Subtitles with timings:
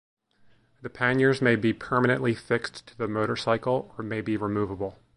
[0.81, 4.97] The panniers may be permanently fixed to the motorcycle or may be removable.